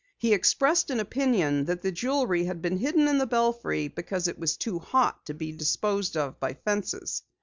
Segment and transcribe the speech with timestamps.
[0.17, 4.39] He expressed an opinion that the jewelry had been hidden in the belfry because it
[4.39, 7.21] was too "hot" to be disposed of by fences.